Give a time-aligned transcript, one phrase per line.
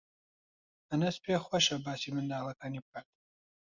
[0.89, 3.07] ئەنەس پێی خۆشە باسی منداڵەکانی بکات.